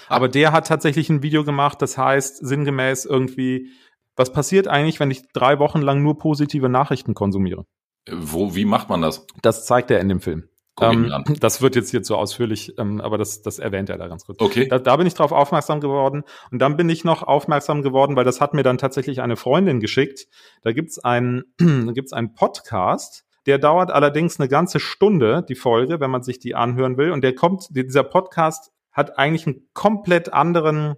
Aber 0.08 0.28
der 0.28 0.52
hat 0.52 0.66
tatsächlich 0.66 1.08
ein 1.10 1.22
Video 1.22 1.44
gemacht, 1.44 1.82
das 1.82 1.98
heißt 1.98 2.46
sinngemäß 2.46 3.04
irgendwie, 3.04 3.70
was 4.16 4.32
passiert 4.32 4.68
eigentlich, 4.68 4.98
wenn 5.00 5.10
ich 5.10 5.28
drei 5.32 5.58
Wochen 5.58 5.82
lang 5.82 6.02
nur 6.02 6.18
positive 6.18 6.68
Nachrichten 6.68 7.14
konsumiere? 7.14 7.64
Wo, 8.10 8.54
wie 8.54 8.64
macht 8.64 8.88
man 8.88 9.02
das? 9.02 9.26
Das 9.42 9.66
zeigt 9.66 9.90
er 9.90 10.00
in 10.00 10.08
dem 10.08 10.20
Film. 10.20 10.48
Ähm, 10.80 11.12
das 11.40 11.62
wird 11.62 11.76
jetzt 11.76 11.90
hier 11.90 12.02
zu 12.02 12.16
ausführlich, 12.16 12.74
ähm, 12.78 13.00
aber 13.00 13.18
das, 13.18 13.42
das 13.42 13.58
erwähnt 13.58 13.88
er 13.88 13.98
da 13.98 14.08
ganz 14.08 14.24
kurz. 14.24 14.40
Okay. 14.40 14.68
Da, 14.68 14.78
da 14.78 14.96
bin 14.96 15.06
ich 15.06 15.14
drauf 15.14 15.32
aufmerksam 15.32 15.80
geworden. 15.80 16.24
Und 16.50 16.60
dann 16.60 16.76
bin 16.76 16.88
ich 16.88 17.04
noch 17.04 17.22
aufmerksam 17.22 17.82
geworden, 17.82 18.16
weil 18.16 18.24
das 18.24 18.40
hat 18.40 18.54
mir 18.54 18.62
dann 18.62 18.78
tatsächlich 18.78 19.20
eine 19.20 19.36
Freundin 19.36 19.80
geschickt. 19.80 20.28
Da 20.62 20.72
gibt's 20.72 20.98
einen, 20.98 21.44
da 21.58 21.92
gibt's 21.92 22.12
einen 22.12 22.34
Podcast, 22.34 23.24
der 23.46 23.58
dauert 23.58 23.90
allerdings 23.90 24.40
eine 24.40 24.48
ganze 24.48 24.80
Stunde, 24.80 25.44
die 25.48 25.54
Folge, 25.54 26.00
wenn 26.00 26.10
man 26.10 26.22
sich 26.22 26.38
die 26.38 26.54
anhören 26.54 26.96
will. 26.96 27.12
Und 27.12 27.22
der 27.22 27.34
kommt, 27.34 27.68
dieser 27.70 28.02
Podcast 28.02 28.72
hat 28.96 29.18
eigentlich 29.18 29.46
einen 29.46 29.68
komplett 29.74 30.32
anderen 30.32 30.94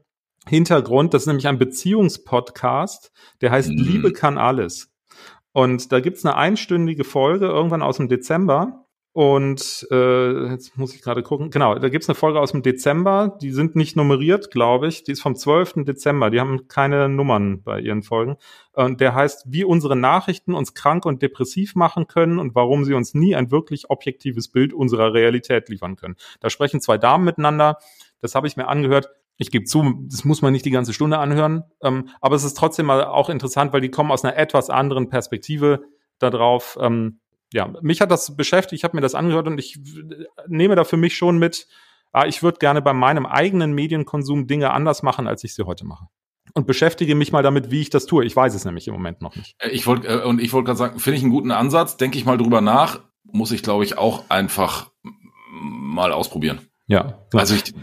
Hintergrund. 0.46 1.12
Das 1.12 1.22
ist 1.22 1.26
nämlich 1.26 1.48
ein 1.48 1.58
Beziehungspodcast, 1.58 3.12
der 3.40 3.50
heißt 3.50 3.70
Mhm. 3.70 3.76
Liebe 3.76 4.12
kann 4.12 4.38
alles. 4.38 4.90
Und 5.52 5.90
da 5.90 6.00
gibt's 6.00 6.24
eine 6.24 6.36
einstündige 6.36 7.04
Folge 7.04 7.46
irgendwann 7.46 7.82
aus 7.82 7.96
dem 7.96 8.08
Dezember. 8.08 8.86
Und 9.18 9.84
äh, 9.90 10.48
jetzt 10.48 10.78
muss 10.78 10.94
ich 10.94 11.02
gerade 11.02 11.24
gucken. 11.24 11.50
Genau, 11.50 11.76
da 11.76 11.88
gibt's 11.88 12.08
eine 12.08 12.14
Folge 12.14 12.38
aus 12.38 12.52
dem 12.52 12.62
Dezember. 12.62 13.36
Die 13.42 13.50
sind 13.50 13.74
nicht 13.74 13.96
nummeriert, 13.96 14.52
glaube 14.52 14.86
ich. 14.86 15.02
Die 15.02 15.10
ist 15.10 15.22
vom 15.22 15.34
12. 15.34 15.84
Dezember. 15.84 16.30
Die 16.30 16.38
haben 16.38 16.68
keine 16.68 17.08
Nummern 17.08 17.60
bei 17.64 17.80
ihren 17.80 18.04
Folgen. 18.04 18.36
Und 18.74 19.00
der 19.00 19.16
heißt, 19.16 19.46
wie 19.48 19.64
unsere 19.64 19.96
Nachrichten 19.96 20.54
uns 20.54 20.72
krank 20.72 21.04
und 21.04 21.20
depressiv 21.20 21.74
machen 21.74 22.06
können 22.06 22.38
und 22.38 22.54
warum 22.54 22.84
sie 22.84 22.94
uns 22.94 23.12
nie 23.12 23.34
ein 23.34 23.50
wirklich 23.50 23.90
objektives 23.90 24.52
Bild 24.52 24.72
unserer 24.72 25.12
Realität 25.12 25.68
liefern 25.68 25.96
können. 25.96 26.14
Da 26.38 26.48
sprechen 26.48 26.80
zwei 26.80 26.96
Damen 26.96 27.24
miteinander. 27.24 27.78
Das 28.20 28.36
habe 28.36 28.46
ich 28.46 28.56
mir 28.56 28.68
angehört. 28.68 29.08
Ich 29.36 29.50
gebe 29.50 29.64
zu, 29.64 30.06
das 30.08 30.24
muss 30.24 30.42
man 30.42 30.52
nicht 30.52 30.64
die 30.64 30.70
ganze 30.70 30.92
Stunde 30.92 31.18
anhören. 31.18 31.64
Ähm, 31.82 32.10
aber 32.20 32.36
es 32.36 32.44
ist 32.44 32.56
trotzdem 32.56 32.86
mal 32.86 33.04
auch 33.04 33.30
interessant, 33.30 33.72
weil 33.72 33.80
die 33.80 33.90
kommen 33.90 34.12
aus 34.12 34.24
einer 34.24 34.36
etwas 34.36 34.70
anderen 34.70 35.08
Perspektive 35.08 35.82
darauf. 36.20 36.78
Ähm, 36.80 37.18
ja, 37.52 37.72
mich 37.80 38.00
hat 38.00 38.10
das 38.10 38.36
beschäftigt, 38.36 38.80
ich 38.80 38.84
habe 38.84 38.96
mir 38.96 39.00
das 39.00 39.14
angehört 39.14 39.46
und 39.46 39.58
ich 39.58 39.78
nehme 40.46 40.76
da 40.76 40.84
für 40.84 40.96
mich 40.96 41.16
schon 41.16 41.38
mit, 41.38 41.66
ah, 42.12 42.26
ich 42.26 42.42
würde 42.42 42.58
gerne 42.58 42.82
bei 42.82 42.92
meinem 42.92 43.26
eigenen 43.26 43.72
Medienkonsum 43.72 44.46
Dinge 44.46 44.70
anders 44.72 45.02
machen, 45.02 45.26
als 45.26 45.44
ich 45.44 45.54
sie 45.54 45.64
heute 45.64 45.86
mache. 45.86 46.06
Und 46.54 46.66
beschäftige 46.66 47.14
mich 47.14 47.30
mal 47.30 47.42
damit, 47.42 47.70
wie 47.70 47.80
ich 47.80 47.90
das 47.90 48.06
tue. 48.06 48.24
Ich 48.24 48.34
weiß 48.34 48.54
es 48.54 48.64
nämlich 48.64 48.88
im 48.88 48.94
Moment 48.94 49.20
noch 49.20 49.36
nicht. 49.36 49.54
Äh, 49.58 49.68
Ich 49.68 49.86
wollte 49.86 50.08
äh, 50.08 50.24
und 50.24 50.40
ich 50.40 50.52
wollte 50.52 50.66
gerade 50.66 50.78
sagen, 50.78 50.98
finde 50.98 51.18
ich 51.18 51.22
einen 51.22 51.32
guten 51.32 51.50
Ansatz. 51.50 51.98
Denke 51.98 52.18
ich 52.18 52.24
mal 52.24 52.38
drüber 52.38 52.60
nach. 52.60 53.00
Muss 53.24 53.52
ich, 53.52 53.62
glaube 53.62 53.84
ich, 53.84 53.98
auch 53.98 54.30
einfach 54.30 54.90
mal 55.50 56.12
ausprobieren. 56.12 56.60
Ja. 56.86 57.26
Also 57.34 57.54
ich, 57.54 57.74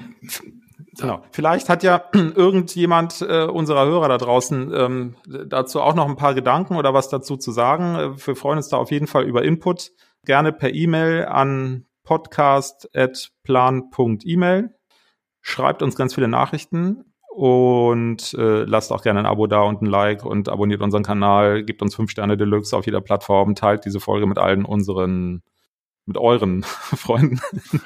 Genau. 0.98 1.22
Vielleicht 1.32 1.70
hat 1.70 1.84
ja 1.84 2.06
irgendjemand 2.14 3.22
äh, 3.22 3.46
unserer 3.46 3.86
Hörer 3.86 4.08
da 4.08 4.18
draußen 4.18 4.74
ähm, 4.74 5.16
dazu 5.48 5.82
auch 5.82 5.96
noch 5.96 6.08
ein 6.08 6.16
paar 6.16 6.34
Gedanken 6.34 6.75
oder 6.75 6.94
was 6.94 7.10
dazu 7.10 7.36
zu 7.38 7.52
sagen. 7.52 7.96
Äh, 7.96 8.28
Wir 8.28 8.36
freuen 8.36 8.58
uns 8.58 8.70
da 8.70 8.78
auf 8.78 8.92
jeden 8.92 9.08
Fall 9.08 9.25
über 9.25 9.44
Input. 9.44 9.92
Gerne 10.25 10.52
per 10.52 10.74
E-Mail 10.74 11.25
an 11.25 11.86
podcast.plan.email. 12.04 14.70
Schreibt 15.42 15.84
uns 15.84 15.96
ganz 15.96 16.16
viele 16.16 16.28
Nachrichten 16.28 17.04
und 17.36 18.34
äh, 18.36 18.64
lasst 18.64 18.94
auch 18.94 19.04
gerne 19.04 19.20
ein 19.20 19.25
Abo 19.25 19.48
da 19.48 19.62
und 19.62 19.82
ein 19.82 19.88
Like 19.88 20.25
und 20.25 20.48
abonniert 20.48 20.82
unseren 20.82 21.04
Kanal, 21.04 21.64
gebt 21.64 21.82
uns 21.82 21.94
fünf 21.94 22.10
Sterne 22.10 22.38
Deluxe 22.38 22.75
auf 22.75 22.86
jeder 22.86 23.02
Plattform, 23.02 23.56
teilt 23.56 23.86
diese 23.86 24.00
Folge 24.00 24.25
mit 24.25 24.38
allen 24.38 24.64
unseren, 24.64 25.44
mit 26.07 26.17
euren 26.17 26.63
Freunden. 26.63 27.39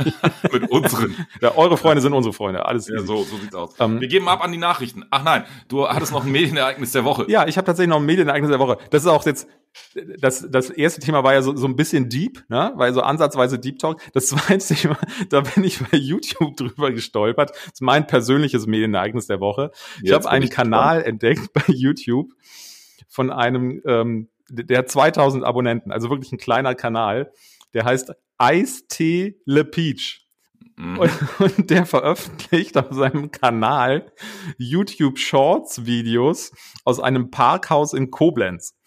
mit 0.52 0.70
unseren. 0.72 1.16
Ja, 1.42 1.56
eure 1.56 1.78
Freunde 1.78 2.02
sind 2.02 2.14
unsere 2.14 2.34
Freunde. 2.34 2.66
Alles 2.66 2.88
Ja, 2.88 2.96
easy. 2.96 3.08
so, 3.08 3.24
so 3.24 3.38
sieht's 3.38 3.56
aus. 3.56 3.76
Ähm, 3.80 4.02
Wir 4.02 4.08
geben 4.10 4.28
ab 4.28 4.44
an 4.44 4.52
die 4.52 4.58
Nachrichten. 4.58 5.06
Ach 5.10 5.24
nein, 5.24 5.46
du 5.70 5.88
hattest 5.88 6.12
noch 6.12 6.26
ein 6.26 6.32
Medienereignis 6.32 6.92
der 6.92 7.06
Woche. 7.06 7.26
Ja, 7.30 7.48
ich 7.48 7.58
habe 7.58 7.66
tatsächlich 7.66 7.90
noch 7.90 8.00
ein 8.00 8.06
Medienereignis 8.06 8.50
der 8.50 8.60
Woche. 8.60 8.78
Das 8.90 9.04
ist 9.04 9.08
auch 9.08 9.26
jetzt, 9.26 9.48
das, 10.20 10.46
das 10.50 10.70
erste 10.70 11.00
Thema 11.00 11.24
war 11.24 11.34
ja 11.34 11.42
so, 11.42 11.56
so 11.56 11.66
ein 11.68 11.76
bisschen 11.78 12.10
deep, 12.10 12.44
ne? 12.50 12.74
Weil 12.76 12.94
so 12.94 13.02
ansatzweise 13.02 13.58
Deep 13.60 13.80
Talk. 13.80 14.02
Das 14.14 14.28
zweite 14.28 14.74
Thema, 14.76 14.98
da 15.30 15.42
bin 15.42 15.64
ich 15.64 15.80
bei 15.80 15.98
YouTube 15.98 16.58
drüber 16.58 16.92
gestolpert. 16.92 17.52
Das 17.52 17.74
ist 17.76 17.82
mein 17.82 18.06
persönliches 18.08 18.68
Medienereignis 18.68 19.28
der 19.28 19.40
Woche. 19.40 19.72
Ich 19.98 20.10
Jetzt 20.10 20.14
habe 20.14 20.24
bin 20.24 20.32
einen 20.32 20.44
ich 20.46 20.52
Kanal 20.52 21.04
entdeckt 21.04 21.54
bei 21.54 21.64
YouTube 21.68 22.32
von 23.08 23.32
einem, 23.32 23.82
ähm, 23.86 24.28
der 24.50 24.80
hat 24.80 24.90
2000 24.90 25.44
Abonnenten, 25.46 25.92
also 25.92 26.10
wirklich 26.10 26.32
ein 26.34 26.38
kleiner 26.38 26.76
Kanal. 26.76 27.32
Der 27.74 27.86
heißt 27.86 28.14
Eistee 28.38 29.40
Le 29.46 29.66
Peach. 29.66 30.30
Mhm. 30.80 30.98
Und, 30.98 31.12
und 31.40 31.70
der 31.70 31.86
veröffentlicht 31.86 32.78
auf 32.78 32.88
seinem 32.92 33.32
Kanal 33.32 34.14
YouTube 34.58 35.20
Shorts 35.20 35.86
Videos 35.86 36.54
aus 36.86 37.02
einem 37.02 37.32
Parkhaus 37.32 37.92
in 37.92 38.12
Koblenz. 38.12 38.78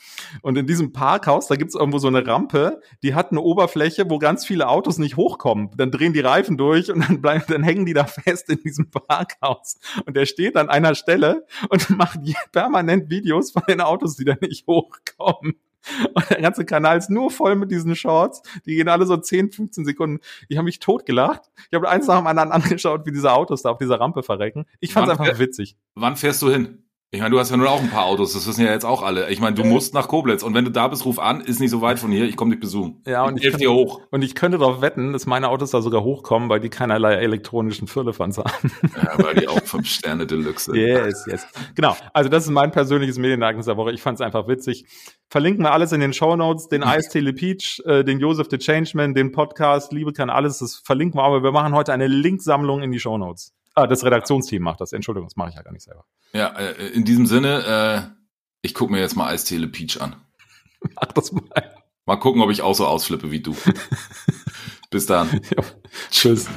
Und 0.40 0.56
in 0.56 0.66
diesem 0.66 0.94
Parkhaus, 0.94 1.48
da 1.48 1.56
gibt's 1.56 1.74
irgendwo 1.74 1.98
so 1.98 2.08
eine 2.08 2.26
Rampe, 2.26 2.80
die 3.02 3.14
hat 3.14 3.30
eine 3.30 3.42
Oberfläche, 3.42 4.08
wo 4.08 4.18
ganz 4.18 4.46
viele 4.46 4.68
Autos 4.68 4.96
nicht 4.96 5.18
hochkommen. 5.18 5.70
Dann 5.76 5.90
drehen 5.90 6.14
die 6.14 6.20
Reifen 6.20 6.56
durch 6.56 6.90
und 6.90 7.00
dann 7.06 7.20
bleiben, 7.20 7.44
dann 7.48 7.62
hängen 7.62 7.84
die 7.84 7.92
da 7.92 8.06
fest 8.06 8.48
in 8.48 8.60
diesem 8.62 8.90
Parkhaus. 8.90 9.78
Und 10.06 10.16
der 10.16 10.24
steht 10.24 10.56
an 10.56 10.70
einer 10.70 10.94
Stelle 10.94 11.46
und 11.68 11.90
macht 11.96 12.20
permanent 12.52 13.10
Videos 13.10 13.50
von 13.50 13.64
den 13.68 13.82
Autos, 13.82 14.16
die 14.16 14.24
da 14.24 14.34
nicht 14.40 14.66
hochkommen. 14.66 15.56
Und 16.14 16.30
der 16.30 16.40
ganze 16.40 16.64
Kanal 16.64 16.98
ist 16.98 17.10
nur 17.10 17.30
voll 17.30 17.56
mit 17.56 17.70
diesen 17.70 17.96
Shorts. 17.96 18.42
Die 18.66 18.74
gehen 18.76 18.88
alle 18.88 19.06
so 19.06 19.16
10, 19.16 19.50
15 19.52 19.84
Sekunden. 19.84 20.20
Ich 20.48 20.56
habe 20.56 20.64
mich 20.64 20.78
totgelacht. 20.78 21.42
Ich 21.70 21.74
habe 21.74 21.88
eins 21.88 22.06
nach 22.06 22.18
dem 22.18 22.26
anderen 22.26 22.52
angeschaut, 22.52 23.06
wie 23.06 23.12
diese 23.12 23.32
Autos 23.32 23.62
da 23.62 23.70
auf 23.70 23.78
dieser 23.78 24.00
Rampe 24.00 24.22
verrecken. 24.22 24.66
Ich 24.80 24.92
fand's 24.92 25.10
Wann- 25.10 25.18
einfach 25.20 25.38
witzig. 25.38 25.76
Wann 25.94 26.16
fährst 26.16 26.42
du 26.42 26.50
hin? 26.50 26.84
Ich 27.14 27.20
meine, 27.20 27.30
du 27.30 27.38
hast 27.38 27.50
ja 27.50 27.58
nun 27.58 27.66
auch 27.66 27.82
ein 27.82 27.90
paar 27.90 28.06
Autos, 28.06 28.32
das 28.32 28.46
wissen 28.46 28.64
ja 28.64 28.72
jetzt 28.72 28.86
auch 28.86 29.02
alle. 29.02 29.28
Ich 29.28 29.38
meine, 29.38 29.54
du 29.54 29.64
musst 29.64 29.92
nach 29.92 30.08
Koblenz 30.08 30.42
und 30.42 30.54
wenn 30.54 30.64
du 30.64 30.70
da 30.70 30.88
bist, 30.88 31.04
ruf 31.04 31.18
an, 31.18 31.42
ist 31.42 31.60
nicht 31.60 31.68
so 31.68 31.82
weit 31.82 31.98
von 31.98 32.10
hier, 32.10 32.24
ich 32.24 32.36
komme 32.36 32.52
dich 32.52 32.60
besuchen. 32.60 33.02
Ja, 33.06 33.24
und 33.24 33.36
ich 33.36 33.42
ich 33.42 33.44
helfe 33.48 33.58
dir 33.58 33.70
hoch. 33.70 34.00
Und 34.10 34.22
ich 34.22 34.34
könnte 34.34 34.56
darauf 34.56 34.80
wetten, 34.80 35.12
dass 35.12 35.26
meine 35.26 35.50
Autos 35.50 35.72
da 35.72 35.82
sogar 35.82 36.04
hochkommen, 36.04 36.48
weil 36.48 36.60
die 36.60 36.70
keinerlei 36.70 37.16
elektronischen 37.16 37.86
Firlefanz 37.86 38.38
haben. 38.38 38.72
Ja, 38.96 39.22
weil 39.22 39.34
die 39.34 39.46
auch 39.46 39.60
fünf 39.62 39.88
Sterne 39.88 40.26
Deluxe 40.26 40.72
sind. 40.72 40.76
Yes, 40.76 41.26
yes. 41.26 41.46
Genau. 41.74 41.94
Also 42.14 42.30
das 42.30 42.44
ist 42.44 42.50
mein 42.50 42.70
persönliches 42.70 43.18
Medienereignis 43.18 43.66
der 43.66 43.76
Woche. 43.76 43.92
Ich 43.92 44.00
fand's 44.00 44.22
einfach 44.22 44.48
witzig. 44.48 44.86
Verlinken 45.28 45.64
wir 45.64 45.72
alles 45.72 45.92
in 45.92 46.00
den 46.00 46.14
Show 46.14 46.34
Notes, 46.34 46.68
den 46.68 46.80
Ice 46.80 47.10
Tele 47.10 47.34
Peach, 47.34 47.82
äh, 47.84 48.04
den 48.04 48.20
Joseph 48.20 48.48
the 48.50 48.56
Changeman, 48.56 49.12
den 49.12 49.32
Podcast, 49.32 49.92
Liebe 49.92 50.14
kann 50.14 50.30
alles, 50.30 50.60
das 50.60 50.76
verlinken 50.76 51.20
wir, 51.20 51.24
aber 51.24 51.42
wir 51.42 51.52
machen 51.52 51.74
heute 51.74 51.92
eine 51.92 52.06
Linksammlung 52.06 52.80
in 52.80 52.90
die 52.90 53.00
Show 53.00 53.18
Notes. 53.18 53.52
Ah, 53.74 53.86
das 53.86 54.04
Redaktionsteam 54.04 54.62
macht 54.62 54.80
das. 54.80 54.92
Entschuldigung, 54.92 55.28
das 55.28 55.36
mache 55.36 55.50
ich 55.50 55.54
ja 55.56 55.62
gar 55.62 55.72
nicht 55.72 55.84
selber. 55.84 56.04
Ja, 56.32 56.48
äh, 56.48 56.88
in 56.88 57.04
diesem 57.04 57.26
Sinne, 57.26 58.14
äh, 58.14 58.22
ich 58.62 58.74
gucke 58.74 58.92
mir 58.92 59.00
jetzt 59.00 59.16
mal 59.16 59.28
Eistele 59.28 59.68
Peach 59.68 60.00
an. 60.00 60.16
Mach 60.94 61.12
das 61.12 61.32
mal. 61.32 61.42
Mal 62.04 62.16
gucken, 62.16 62.42
ob 62.42 62.50
ich 62.50 62.62
auch 62.62 62.74
so 62.74 62.86
ausflippe 62.86 63.30
wie 63.30 63.40
du. 63.40 63.56
Bis 64.90 65.06
dann. 65.06 65.40
Ja. 65.56 65.64
Tschüss. 66.10 66.48